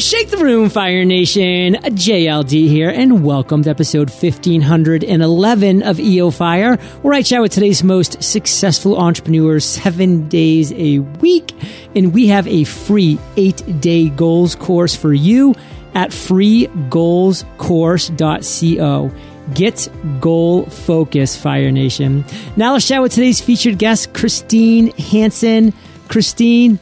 [0.00, 1.74] Shake the room, Fire Nation.
[1.74, 7.84] JLD here, and welcome to episode 1511 of EO Fire, where I chat with today's
[7.84, 11.52] most successful entrepreneurs seven days a week.
[11.94, 15.54] And we have a free eight day goals course for you
[15.92, 19.10] at freegoalscourse.co.
[19.54, 22.24] Get goal focus, Fire Nation.
[22.56, 25.74] Now let's chat with today's featured guest, Christine Hansen.
[26.08, 26.78] Christine,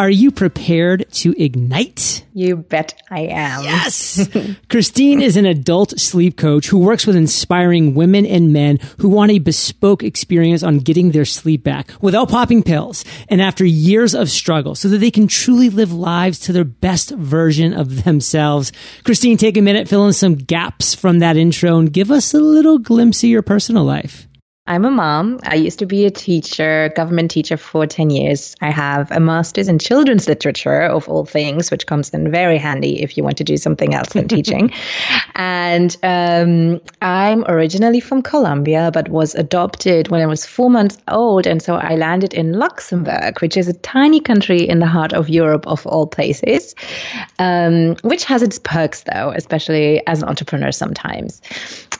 [0.00, 2.24] are you prepared to ignite?
[2.32, 3.64] You bet I am.
[3.64, 4.26] Yes!
[4.70, 9.30] Christine is an adult sleep coach who works with inspiring women and men who want
[9.30, 14.30] a bespoke experience on getting their sleep back without popping pills and after years of
[14.30, 18.72] struggle so that they can truly live lives to their best version of themselves.
[19.04, 22.40] Christine, take a minute, fill in some gaps from that intro and give us a
[22.40, 24.29] little glimpse of your personal life.
[24.70, 25.40] I'm a mom.
[25.42, 28.54] I used to be a teacher, government teacher for 10 years.
[28.60, 33.02] I have a master's in children's literature, of all things, which comes in very handy
[33.02, 34.72] if you want to do something else than teaching.
[35.34, 41.46] And um, I'm originally from Colombia, but was adopted when I was four months old.
[41.46, 45.30] And so I landed in Luxembourg, which is a tiny country in the heart of
[45.30, 46.74] Europe, of all places,
[47.38, 51.40] um, which has its perks, though, especially as an entrepreneur sometimes.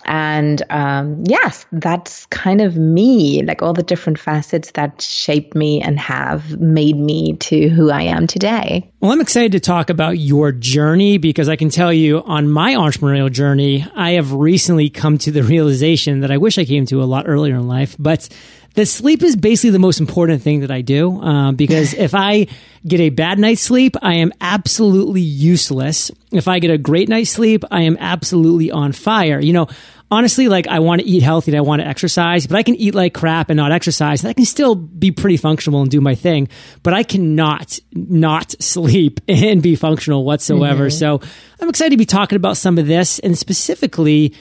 [0.04, 5.80] And um, yes, that's kind of me, like all the different facets that shaped me
[5.80, 8.90] and have made me to who I am today.
[9.00, 12.74] Well, I'm excited to talk about your journey because I can tell you on my
[12.74, 17.02] entrepreneurial journey, I have recently come to the realization that I wish I came to
[17.02, 18.28] a lot earlier in life, but
[18.74, 22.46] the sleep is basically the most important thing that I do uh, because if I
[22.86, 26.10] get a bad night's sleep, I am absolutely useless.
[26.32, 29.40] If I get a great night's sleep, I am absolutely on fire.
[29.40, 29.68] You know,
[30.10, 32.74] honestly, like I want to eat healthy and I want to exercise, but I can
[32.76, 34.22] eat like crap and not exercise.
[34.22, 36.48] And I can still be pretty functional and do my thing,
[36.82, 40.88] but I cannot not sleep and be functional whatsoever.
[40.88, 40.98] Mm-hmm.
[40.98, 41.20] So
[41.60, 44.34] I'm excited to be talking about some of this and specifically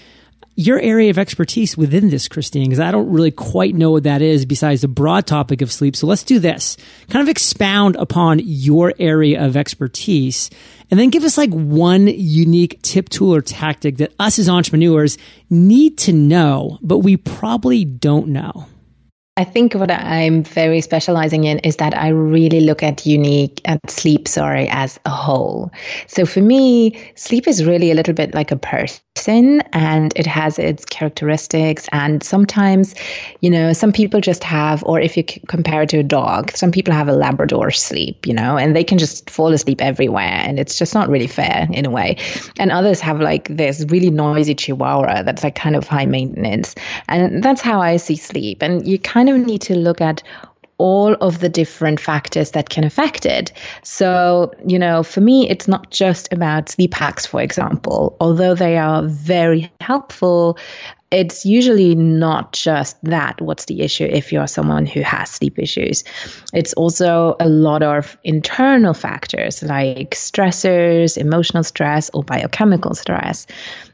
[0.60, 4.22] your area of expertise within this, Christine, because I don't really quite know what that
[4.22, 5.96] is besides the broad topic of sleep.
[5.96, 6.76] So let's do this.
[7.10, 10.50] Kind of expound upon your area of expertise
[10.92, 15.18] and then give us like one unique tip, tool, or tactic that us as entrepreneurs
[15.50, 18.68] need to know, but we probably don't know.
[19.40, 23.80] I think what I'm very specializing in is that I really look at unique at
[23.90, 25.72] sleep, sorry, as a whole.
[26.08, 30.60] So for me, sleep is really a little bit like a person and it has
[30.60, 31.88] its characteristics.
[31.94, 32.96] And sometimes,
[33.40, 36.74] you know, some people just have, or if you compare it to a dog, some
[36.74, 40.42] people have a Labrador sleep, you know, and they can just fall asleep everywhere.
[40.44, 42.18] And it's just not really fair in a way.
[42.60, 46.76] And others have like this really noisy chihuahua that's like kind of high maintenance.
[47.08, 48.62] And that's how I see sleep.
[48.62, 50.24] And you kind kind of need to look at
[50.78, 53.52] all of the different factors that can affect it.
[53.84, 58.78] So, you know, for me, it's not just about sleep hacks, for example, although they
[58.78, 60.58] are very helpful.
[61.12, 63.42] It's usually not just that.
[63.42, 66.06] What's the issue if you're someone who has sleep issues?
[66.54, 73.48] It's also a lot of internal factors like stressors, emotional stress, or biochemical stress.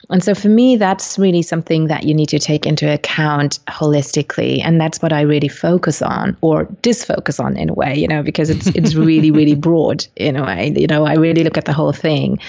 [0.10, 4.62] And so for me, that's really something that you need to take into account holistically.
[4.64, 8.22] And that's what I really focus on or disfocus on in a way, you know,
[8.22, 10.74] because it's it's really, really broad in a way.
[10.76, 12.40] You know, I really look at the whole thing.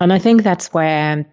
[0.00, 1.24] And I think that's where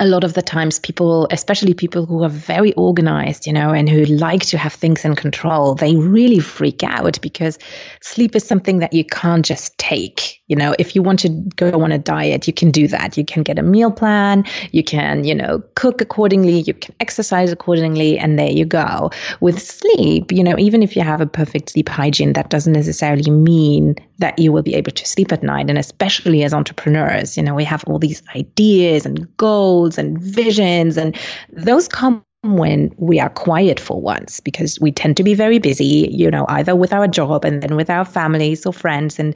[0.00, 3.88] a lot of the times people especially people who are very organized you know and
[3.88, 7.58] who like to have things in control they really freak out because
[8.00, 10.40] sleep is something that you can't just take.
[10.48, 13.16] You know if you want to go on a diet you can do that.
[13.16, 14.44] You can get a meal plan.
[14.72, 16.60] You can you know cook accordingly.
[16.60, 19.10] You can exercise accordingly and there you go.
[19.40, 23.30] With sleep you know even if you have a perfect sleep hygiene that doesn't necessarily
[23.30, 25.68] mean that you will be able to sleep at night.
[25.70, 30.18] And especially as entrepreneurs you know we have all these ideas and goals goals and
[30.18, 31.16] visions, and
[31.52, 36.10] those come when we are quiet for once because we tend to be very busy,
[36.12, 39.18] you know, either with our job and then with our families or friends.
[39.18, 39.34] And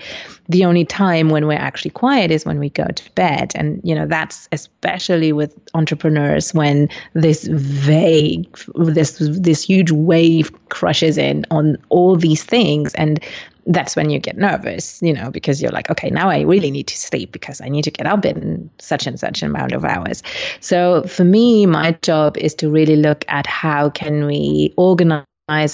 [0.50, 3.52] the only time when we're actually quiet is when we go to bed.
[3.54, 11.16] And, you know, that's especially with entrepreneurs when this vague, this, this huge wave crushes
[11.16, 12.92] in on all these things.
[12.94, 13.24] And
[13.68, 16.86] that's when you get nervous, you know, because you're like, okay, now I really need
[16.88, 20.22] to sleep because I need to get up in such and such amount of hours.
[20.60, 25.26] So for me, my job is to really look at how can we organize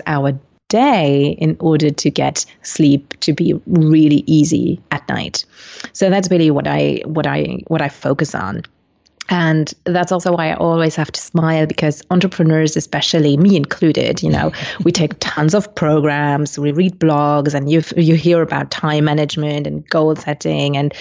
[0.06, 0.38] our
[0.68, 5.44] day in order to get sleep to be really easy at night.
[5.92, 8.62] So that's really what I what I what I focus on.
[9.28, 14.30] And that's also why I always have to smile because entrepreneurs, especially me included, you
[14.30, 14.52] know,
[14.84, 19.66] we take tons of programs, we read blogs, and you you hear about time management
[19.66, 20.92] and goal setting and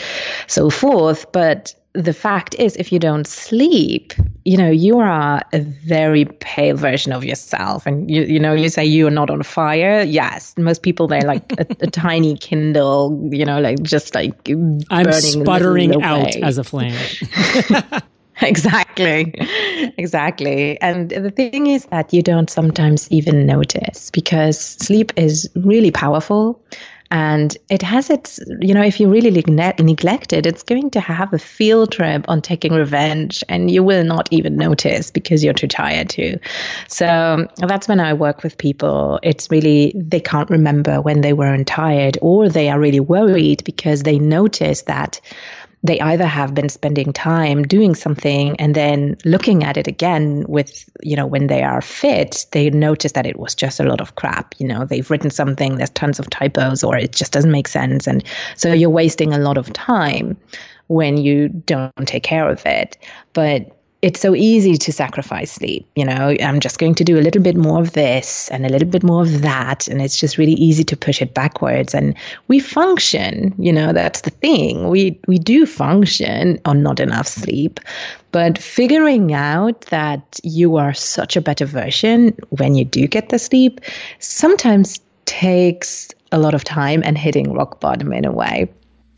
[0.47, 1.31] so forth.
[1.31, 4.13] But the fact is, if you don't sleep,
[4.45, 7.85] you know, you are a very pale version of yourself.
[7.85, 10.01] And, you, you know, you say you are not on fire.
[10.01, 10.55] Yes.
[10.57, 14.49] Most people, they're like a, a tiny Kindle, you know, like just like
[14.89, 16.97] I'm sputtering out as a flame.
[18.41, 19.33] exactly.
[19.97, 20.79] Exactly.
[20.81, 26.59] And the thing is that you don't sometimes even notice because sleep is really powerful
[27.13, 31.31] and it has its you know if you really neglect it it's going to have
[31.31, 35.67] a field trip on taking revenge and you will not even notice because you're too
[35.67, 36.39] tired to
[36.87, 41.67] so that's when i work with people it's really they can't remember when they weren't
[41.67, 45.21] tired or they are really worried because they notice that
[45.83, 50.89] they either have been spending time doing something and then looking at it again with,
[51.01, 54.15] you know, when they are fit, they notice that it was just a lot of
[54.15, 54.55] crap.
[54.59, 58.07] You know, they've written something, there's tons of typos, or it just doesn't make sense.
[58.07, 58.23] And
[58.55, 60.37] so you're wasting a lot of time
[60.87, 62.97] when you don't take care of it.
[63.33, 65.87] But it's so easy to sacrifice sleep.
[65.95, 68.69] You know, I'm just going to do a little bit more of this and a
[68.69, 69.87] little bit more of that.
[69.87, 71.95] And it's just really easy to push it backwards.
[71.95, 72.13] And
[72.49, 74.89] we function, you know, that's the thing.
[74.89, 77.79] We, we do function on not enough sleep.
[78.33, 83.39] But figuring out that you are such a better version when you do get the
[83.39, 83.79] sleep
[84.19, 88.69] sometimes takes a lot of time and hitting rock bottom in a way.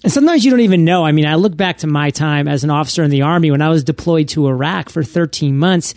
[0.06, 1.04] And sometimes you don't even know.
[1.04, 3.64] I mean, I look back to my time as an officer in the Army when
[3.64, 5.96] I was deployed to Iraq for 13 months.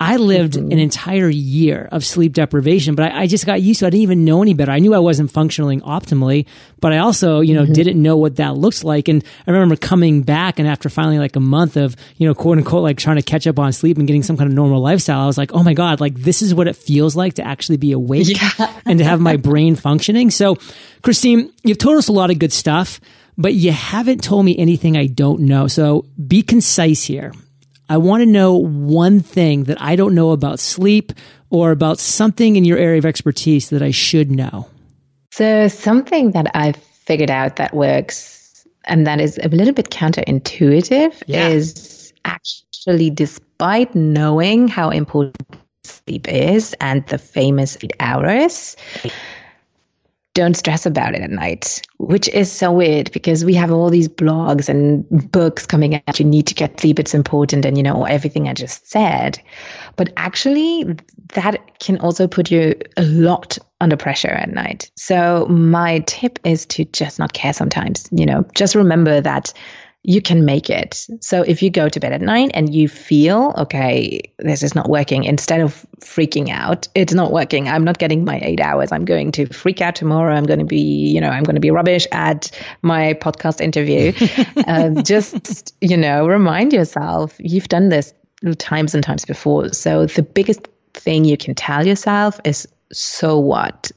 [0.00, 0.72] I lived mm-hmm.
[0.72, 3.86] an entire year of sleep deprivation, but I, I, just got used to it.
[3.86, 4.72] I didn't even know any better.
[4.72, 6.46] I knew I wasn't functioning optimally,
[6.80, 7.74] but I also, you know, mm-hmm.
[7.74, 9.06] didn't know what that looks like.
[9.06, 12.58] And I remember coming back and after finally like a month of, you know, quote
[12.58, 15.20] unquote, like trying to catch up on sleep and getting some kind of normal lifestyle,
[15.20, 17.76] I was like, oh my God, like this is what it feels like to actually
[17.76, 18.26] be awake
[18.58, 18.80] yeah.
[18.84, 20.30] and to have my brain functioning.
[20.30, 20.58] So,
[21.02, 22.98] Christine, you've told us a lot of good stuff
[23.36, 25.66] but you haven't told me anything I don't know.
[25.66, 27.32] So be concise here.
[27.88, 31.12] I want to know one thing that I don't know about sleep
[31.50, 34.68] or about something in your area of expertise that I should know.
[35.30, 41.22] So, something that I've figured out that works and that is a little bit counterintuitive
[41.26, 41.48] yeah.
[41.48, 45.36] is actually, despite knowing how important
[45.84, 48.76] sleep is and the famous eight hours,
[50.34, 54.08] don't stress about it at night, which is so weird because we have all these
[54.08, 56.18] blogs and books coming out.
[56.18, 59.40] You need to get sleep, it's important, and you know, everything I just said.
[59.96, 60.96] But actually,
[61.34, 64.90] that can also put you a lot under pressure at night.
[64.96, 68.08] So, my tip is to just not care sometimes.
[68.10, 69.52] You know, just remember that
[70.06, 71.06] you can make it.
[71.20, 74.90] So if you go to bed at night and you feel, okay, this is not
[74.90, 77.68] working, instead of freaking out, it's not working.
[77.68, 78.92] I'm not getting my eight hours.
[78.92, 80.34] I'm going to freak out tomorrow.
[80.34, 82.50] I'm going to be, you know, I'm going to be rubbish at
[82.82, 84.12] my podcast interview.
[84.66, 88.12] um, just, you know, remind yourself you've done this
[88.58, 89.72] times and times before.
[89.72, 93.90] So the biggest thing you can tell yourself is, so what?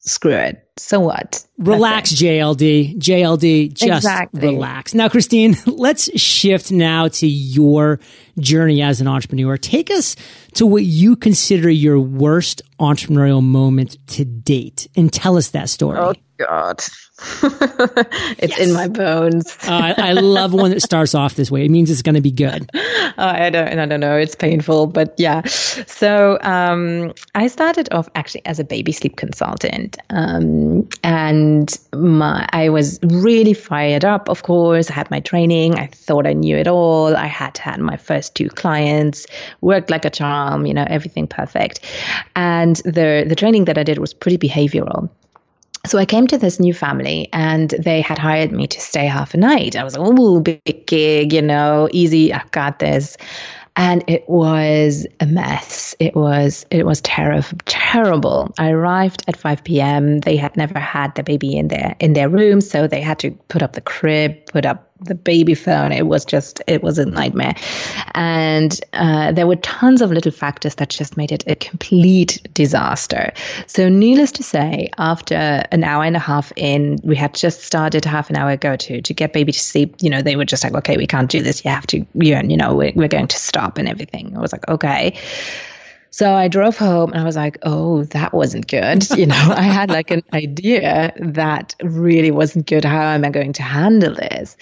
[0.00, 1.44] Screw it so what?
[1.58, 2.98] Relax, JLD.
[2.98, 4.40] JLD, just exactly.
[4.40, 4.94] relax.
[4.94, 8.00] Now, Christine, let's shift now to your
[8.38, 9.56] journey as an entrepreneur.
[9.56, 10.16] Take us
[10.54, 15.98] to what you consider your worst entrepreneurial moment to date and tell us that story.
[15.98, 16.78] Oh, God.
[18.38, 18.60] it's yes.
[18.60, 19.56] in my bones.
[19.66, 21.64] uh, I, I, love one that starts off this way.
[21.64, 22.70] It means it's going to be good.
[22.74, 24.16] Uh, I don't, I don't know.
[24.16, 25.42] It's painful, but yeah.
[25.44, 32.68] So um, I started off actually as a baby sleep consultant, um, and my, I
[32.68, 34.28] was really fired up.
[34.28, 35.74] Of course, I had my training.
[35.74, 37.16] I thought I knew it all.
[37.16, 39.26] I had had my first two clients,
[39.60, 40.66] worked like a charm.
[40.66, 41.80] You know, everything perfect.
[42.36, 45.10] And the the training that I did was pretty behavioral.
[45.86, 49.34] So I came to this new family and they had hired me to stay half
[49.34, 49.76] a night.
[49.76, 53.16] I was like, oh, big gig, you know, easy, I've got this.
[53.76, 55.94] And it was a mess.
[56.00, 58.52] It was it was terrible, terrible.
[58.58, 60.18] I arrived at 5 p.m.
[60.20, 63.30] They had never had the baby in their in their room, so they had to
[63.46, 65.92] put up the crib, put up the baby phone.
[65.92, 67.54] It was just, it was a nightmare.
[68.14, 73.32] And uh, there were tons of little factors that just made it a complete disaster.
[73.66, 75.34] So, needless to say, after
[75.70, 79.00] an hour and a half in, we had just started half an hour ago to,
[79.00, 79.96] to get baby to sleep.
[80.00, 81.64] You know, they were just like, okay, we can't do this.
[81.64, 84.36] You have to, you know, we're, we're going to stop and everything.
[84.36, 85.18] I was like, okay.
[86.10, 89.06] So I drove home and I was like, oh, that wasn't good.
[89.18, 92.84] You know, I had like an idea that really wasn't good.
[92.84, 94.56] How am I going to handle this?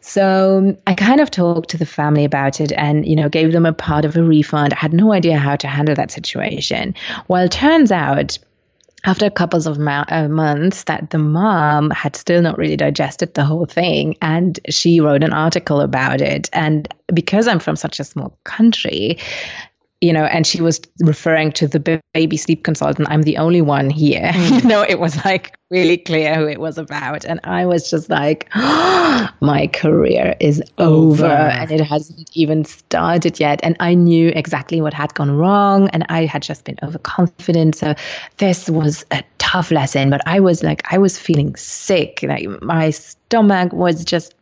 [0.00, 3.64] So I kind of talked to the family about it and, you know, gave them
[3.64, 4.72] a part of a refund.
[4.72, 6.94] I had no idea how to handle that situation.
[7.28, 8.38] Well, turns out
[9.04, 13.34] after a couple of ma- uh, months that the mom had still not really digested
[13.34, 17.98] the whole thing and she wrote an article about it and because i'm from such
[17.98, 19.18] a small country
[20.02, 23.08] you know, and she was referring to the baby sleep consultant.
[23.08, 24.32] I'm the only one here.
[24.32, 24.50] Mm.
[24.62, 27.24] you know, it was like really clear who it was about.
[27.24, 31.24] And I was just like, oh, my career is over.
[31.24, 31.32] over.
[31.32, 33.60] And it hasn't even started yet.
[33.62, 35.88] And I knew exactly what had gone wrong.
[35.90, 37.76] And I had just been overconfident.
[37.76, 37.94] So
[38.38, 40.10] this was a tough lesson.
[40.10, 42.24] But I was like, I was feeling sick.
[42.24, 44.34] Like my stomach was just,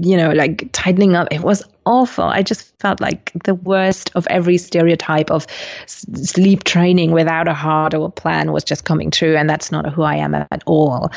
[0.00, 1.26] you know, like tightening up.
[1.32, 2.24] It was awful.
[2.24, 5.46] I just felt like the worst of every stereotype of
[5.86, 9.36] sleep training without a heart or a plan was just coming true.
[9.36, 11.10] And that's not who I am at all.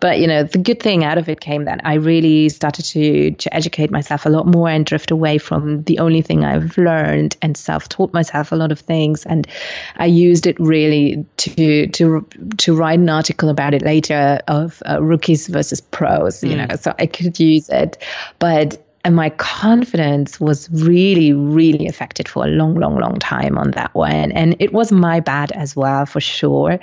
[0.00, 3.30] But, you know, the good thing out of it came that I really started to,
[3.32, 7.36] to educate myself a lot more and drift away from the only thing I've learned
[7.40, 9.24] and self taught myself a lot of things.
[9.24, 9.48] And
[9.96, 15.02] I used it really to, to, to write an article about it later of uh,
[15.02, 16.68] rookies versus pros, you mm.
[16.68, 18.04] know, so I could use it.
[18.38, 23.70] But and my confidence was really, really affected for a long, long, long time on
[23.72, 24.32] that one.
[24.32, 26.78] And it was my bad as well, for sure.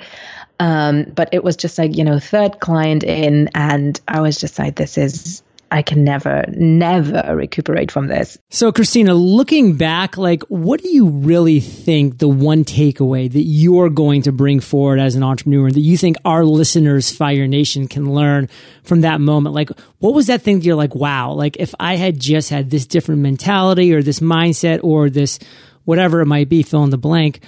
[0.58, 4.58] Um, but it was just like, you know, third client in, and I was just
[4.58, 8.38] like, this is I can never, never recuperate from this.
[8.50, 13.90] So, Christina, looking back, like, what do you really think the one takeaway that you're
[13.90, 18.14] going to bring forward as an entrepreneur that you think our listeners, Fire Nation, can
[18.14, 18.48] learn
[18.84, 19.54] from that moment?
[19.54, 22.70] Like, what was that thing that you're like, wow, like, if I had just had
[22.70, 25.38] this different mentality or this mindset or this
[25.84, 27.40] whatever it might be, fill in the blank,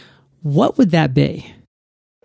[0.42, 1.54] what would that be?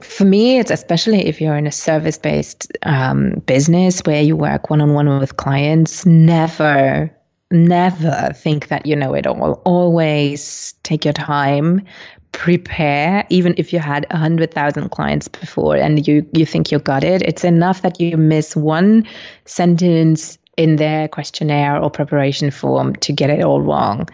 [0.02, 4.70] For me, it's especially if you're in a service based um, business where you work
[4.70, 7.16] one on one with clients, never,
[7.52, 9.62] never think that you know it all.
[9.66, 11.86] Always take your time,
[12.32, 17.22] prepare, even if you had 100,000 clients before and you, you think you got it.
[17.22, 19.08] It's enough that you miss one
[19.46, 24.08] sentence in their questionnaire or preparation form to get it all wrong.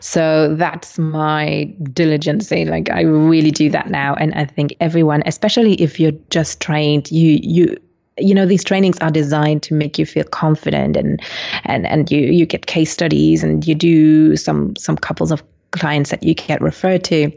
[0.00, 2.50] So that's my diligence.
[2.50, 4.14] Like I really do that now.
[4.14, 7.76] And I think everyone, especially if you're just trained, you, you,
[8.18, 11.20] you know these trainings are designed to make you feel confident and
[11.64, 16.10] and and you you get case studies and you do some some couples of clients
[16.10, 17.30] that you get referred to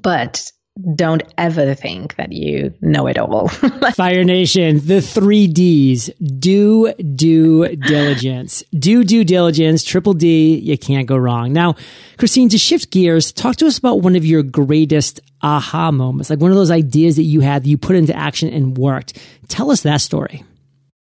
[0.00, 0.52] but
[0.94, 3.48] don't ever think that you know it all.
[3.94, 6.10] Fire Nation, the three D's.
[6.38, 8.62] Do due diligence.
[8.78, 11.52] Do due diligence, triple D, you can't go wrong.
[11.52, 11.74] Now,
[12.16, 16.40] Christine, to shift gears, talk to us about one of your greatest aha moments, like
[16.40, 19.18] one of those ideas that you had that you put into action and worked.
[19.48, 20.44] Tell us that story.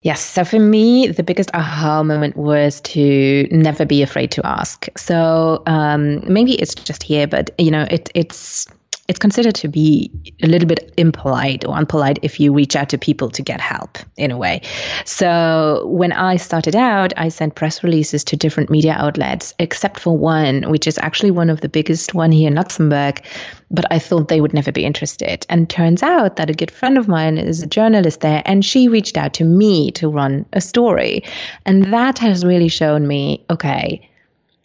[0.01, 0.21] Yes.
[0.21, 4.87] So for me, the biggest aha moment was to never be afraid to ask.
[4.95, 8.67] So um, maybe it's just here, but you know, it, it's
[9.07, 10.11] it's considered to be
[10.41, 13.97] a little bit impolite or unpolite if you reach out to people to get help
[14.17, 14.61] in a way.
[15.05, 20.17] So when I started out, I sent press releases to different media outlets, except for
[20.17, 23.23] one, which is actually one of the biggest one here in Luxembourg.
[23.69, 25.45] But I thought they would never be interested.
[25.49, 28.87] And turns out that a good friend of mine is a journalist there, and she
[28.87, 31.23] reached out to me to run a story.
[31.65, 34.09] And that has really shown me, okay,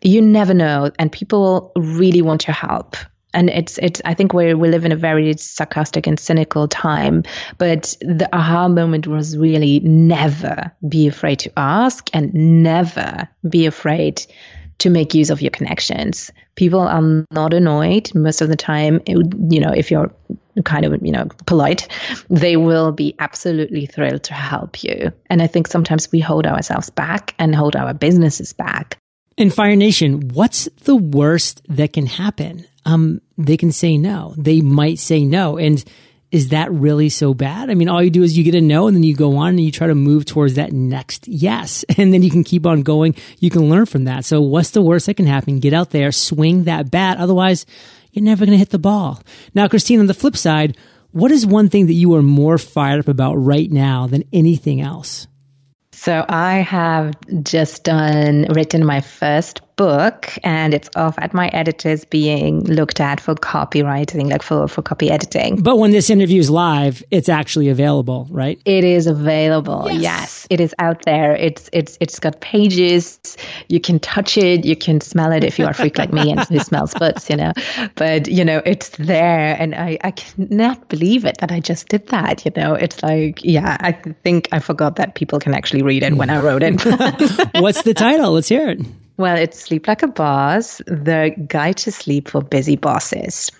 [0.02, 2.96] you never know, and people really want your help
[3.32, 7.22] and it's it's I think we we live in a very sarcastic and cynical time,
[7.58, 14.24] but the aha moment was really never be afraid to ask and never be afraid
[14.78, 16.30] to make use of your connections.
[16.56, 19.00] People are not annoyed most of the time.
[19.06, 20.10] You know, if you're
[20.64, 21.88] kind of you know polite,
[22.28, 25.12] they will be absolutely thrilled to help you.
[25.28, 28.98] And I think sometimes we hold ourselves back and hold our businesses back.
[29.36, 32.66] In Fire Nation, what's the worst that can happen?
[32.84, 34.34] Um, they can say no.
[34.36, 35.58] They might say no.
[35.58, 35.84] And
[36.30, 37.70] is that really so bad?
[37.70, 39.50] I mean, all you do is you get a no and then you go on
[39.50, 41.84] and you try to move towards that next yes.
[41.98, 43.14] And then you can keep on going.
[43.38, 44.24] You can learn from that.
[44.24, 45.60] So what's the worst that can happen?
[45.60, 47.18] Get out there, swing that bat.
[47.18, 47.66] Otherwise,
[48.12, 49.22] you're never going to hit the ball.
[49.54, 50.76] Now, Christine, on the flip side,
[51.12, 54.80] what is one thing that you are more fired up about right now than anything
[54.80, 55.26] else?
[55.92, 62.04] So I have just done written my first book and it's off at my editors
[62.04, 65.56] being looked at for copywriting, like for, for copy editing.
[65.56, 68.60] But when this interview is live, it's actually available, right?
[68.66, 69.86] It is available.
[69.90, 70.02] Yes.
[70.02, 70.46] yes.
[70.50, 71.34] It is out there.
[71.34, 73.38] It's it's it's got pages.
[73.68, 76.30] You can touch it, you can smell it if you are a freak like me
[76.30, 77.54] and who smells books, you know.
[77.94, 82.06] But you know, it's there and I, I cannot believe it that I just did
[82.08, 82.74] that, you know.
[82.74, 86.38] It's like, yeah, I think I forgot that people can actually read it when I
[86.42, 86.74] wrote it.
[87.62, 88.32] What's the title?
[88.32, 88.80] Let's hear it.
[89.20, 93.52] Well, it's Sleep Like a Boss, the guide to sleep for busy bosses.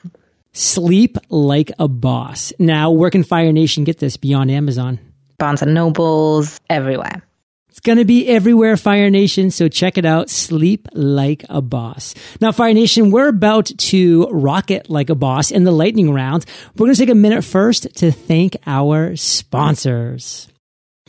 [0.55, 2.51] Sleep like a boss.
[2.59, 4.99] Now, where can Fire Nation get this beyond Amazon?
[5.37, 7.23] Barnes and Nobles, everywhere.
[7.69, 9.51] It's going to be everywhere, Fire Nation.
[9.51, 10.31] So check it out.
[10.31, 12.15] Sleep like a boss.
[12.41, 16.47] Now, Fire Nation, we're about to rocket like a boss in the lightning round.
[16.75, 20.49] We're going to take a minute first to thank our sponsors.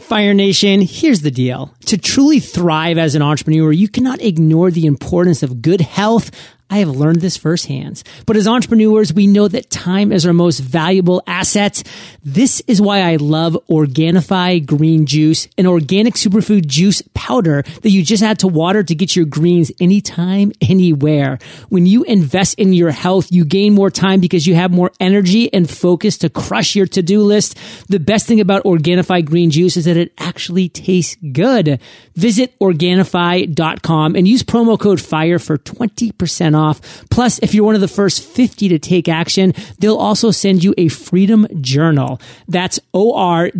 [0.01, 1.73] Fire Nation, here's the deal.
[1.85, 6.31] To truly thrive as an entrepreneur, you cannot ignore the importance of good health,
[6.71, 8.01] I have learned this firsthand.
[8.25, 11.83] But as entrepreneurs, we know that time is our most valuable asset.
[12.23, 18.05] This is why I love Organifi green juice, an organic superfood juice powder that you
[18.05, 21.39] just add to water to get your greens anytime, anywhere.
[21.67, 25.53] When you invest in your health, you gain more time because you have more energy
[25.53, 27.57] and focus to crush your to-do list.
[27.89, 31.81] The best thing about Organifi green juice is that it actually tastes good.
[32.15, 37.09] Visit Organifi.com and use promo code FIRE for 20% off off.
[37.09, 40.73] Plus, if you're one of the first 50 to take action, they'll also send you
[40.77, 42.21] a freedom journal.
[42.47, 43.51] That's O-R-G-A-N-I-F-I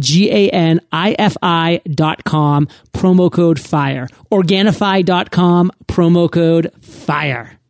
[1.89, 4.07] dot com, promo code FIRE.
[4.31, 7.60] Organifi.com, promo code FIRE.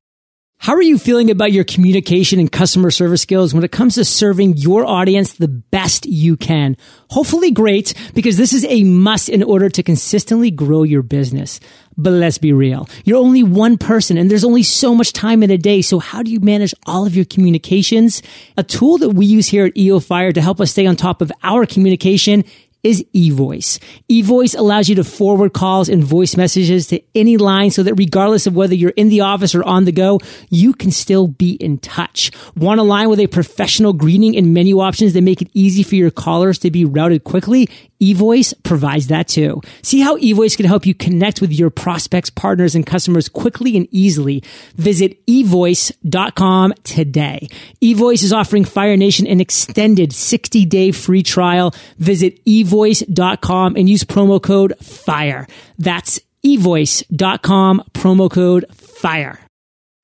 [0.61, 4.05] How are you feeling about your communication and customer service skills when it comes to
[4.05, 6.77] serving your audience the best you can?
[7.09, 11.59] Hopefully great, because this is a must in order to consistently grow your business.
[11.97, 12.87] But let's be real.
[13.05, 15.81] You're only one person and there's only so much time in a day.
[15.81, 18.21] So how do you manage all of your communications?
[18.55, 21.23] A tool that we use here at EO Fire to help us stay on top
[21.23, 22.45] of our communication
[22.83, 23.79] is eVoice.
[24.09, 28.47] eVoice allows you to forward calls and voice messages to any line so that regardless
[28.47, 30.19] of whether you're in the office or on the go,
[30.49, 32.31] you can still be in touch.
[32.55, 35.95] Want a line with a professional greeting and menu options that make it easy for
[35.95, 37.67] your callers to be routed quickly?
[38.01, 39.61] eVoice provides that too.
[39.83, 43.87] See how eVoice can help you connect with your prospects, partners, and customers quickly and
[43.91, 44.43] easily.
[44.75, 47.47] Visit evoice.com today.
[47.81, 51.75] eVoice is offering Fire Nation an extended 60 day free trial.
[51.99, 55.47] Visit evoice.com and use promo code FIRE.
[55.77, 59.39] That's evoice.com, promo code FIRE.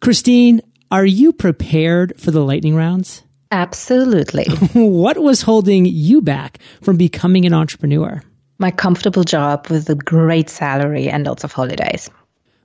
[0.02, 3.24] Christine, are you prepared for the lightning rounds?
[3.52, 4.46] Absolutely.
[4.74, 8.22] what was holding you back from becoming an entrepreneur?
[8.60, 12.10] My comfortable job with a great salary and lots of holidays.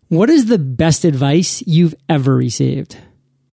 [0.09, 2.97] What is the best advice you've ever received?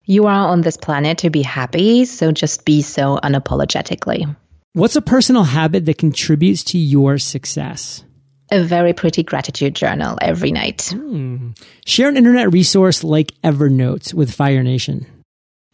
[0.04, 4.37] You are on this planet to be happy, so just be so unapologetically.
[4.76, 8.02] What's a personal habit that contributes to your success?
[8.50, 10.88] A very pretty gratitude journal every night.
[10.90, 11.50] Hmm.
[11.87, 15.06] Share an internet resource like Evernote with Fire Nation.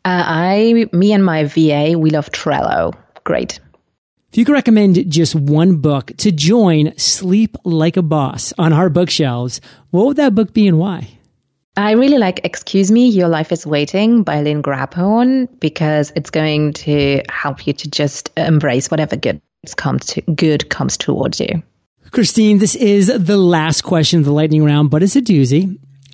[0.04, 2.94] Uh, I, me and my VA, we love Trello.
[3.24, 3.58] Great.
[4.32, 8.90] If you could recommend just one book to join Sleep Like a Boss on our
[8.90, 11.19] bookshelves, what would that book be and why?
[11.76, 16.72] I really like Excuse Me, Your Life is Waiting by Lynn Grabhorn because it's going
[16.74, 19.40] to help you to just embrace whatever good
[19.76, 21.62] comes to, good comes towards you.
[22.10, 25.78] Christine, this is the last question of the lightning round, but it's a doozy.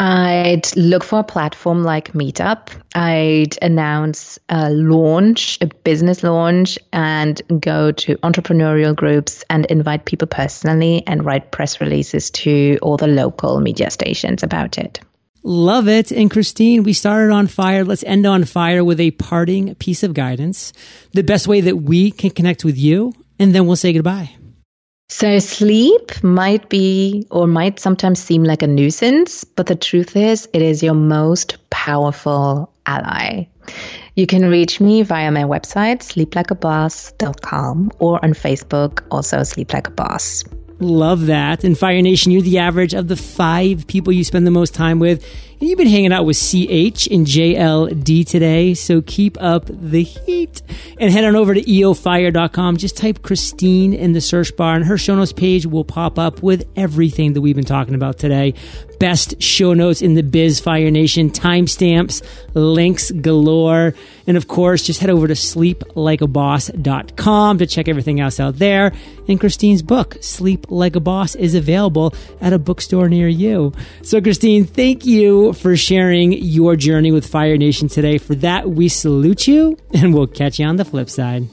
[0.00, 2.70] I'd look for a platform like Meetup.
[2.94, 10.26] I'd announce a launch, a business launch, and go to entrepreneurial groups and invite people
[10.26, 15.00] personally and write press releases to all the local media stations about it.
[15.42, 16.10] Love it.
[16.12, 17.84] And Christine, we started on fire.
[17.84, 20.72] Let's end on fire with a parting piece of guidance.
[21.12, 24.34] The best way that we can connect with you, and then we'll say goodbye.
[25.12, 30.48] So, sleep might be or might sometimes seem like a nuisance, but the truth is,
[30.52, 33.48] it is your most powerful ally.
[34.14, 39.90] You can reach me via my website, sleeplikeaboss.com, or on Facebook, also Sleep Like a
[39.90, 40.44] Boss.
[40.80, 41.62] Love that.
[41.62, 44.98] And Fire Nation, you're the average of the five people you spend the most time
[44.98, 45.22] with.
[45.60, 50.62] And you've been hanging out with CH and JLD today, so keep up the heat.
[50.98, 52.78] And head on over to eofire.com.
[52.78, 56.42] Just type Christine in the search bar, and her show notes page will pop up
[56.42, 58.54] with everything that we've been talking about today.
[59.00, 62.22] Best show notes in the biz, Fire Nation, timestamps,
[62.54, 63.94] links galore.
[64.26, 68.92] And of course, just head over to sleeplikeaboss.com to check everything else out there.
[69.26, 73.72] And Christine's book, Sleep Like a Boss, is available at a bookstore near you.
[74.02, 78.18] So, Christine, thank you for sharing your journey with Fire Nation today.
[78.18, 81.48] For that, we salute you, and we'll catch you on the flip side.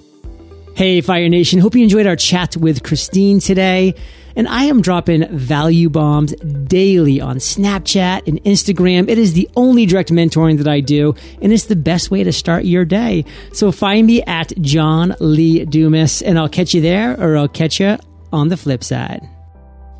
[0.77, 1.57] Hey, Fire Nation.
[1.57, 3.95] Hope you enjoyed our chat with Christine today.
[4.35, 9.09] And I am dropping value bombs daily on Snapchat and Instagram.
[9.09, 12.31] It is the only direct mentoring that I do, and it's the best way to
[12.31, 13.25] start your day.
[13.53, 17.79] So find me at John Lee Dumas, and I'll catch you there, or I'll catch
[17.79, 17.97] you
[18.31, 19.27] on the flip side.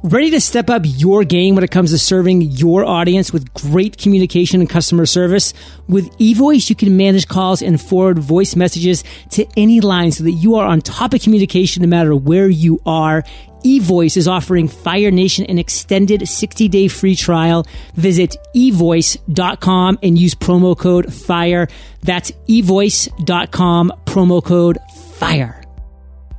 [0.04, 3.98] Ready to step up your game when it comes to serving your audience with great
[3.98, 5.54] communication and customer service?
[5.88, 10.32] With eVoice, you can manage calls and forward voice messages to any line so that
[10.32, 13.24] you are on top of communication no matter where you are
[13.64, 17.66] eVoice is offering Fire Nation an extended 60 day free trial.
[17.96, 21.68] Visit evoice.com and use promo code FIRE.
[22.02, 24.78] That's evoice.com, promo code
[25.16, 25.57] FIRE.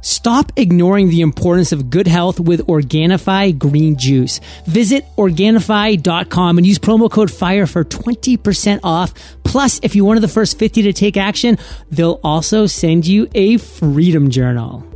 [0.00, 4.40] Stop ignoring the importance of good health with Organifi green juice.
[4.66, 9.12] Visit Organifi.com and use promo code FIRE for 20% off.
[9.44, 11.58] Plus, if you're one of the first 50 to take action,
[11.90, 14.88] they'll also send you a freedom journal.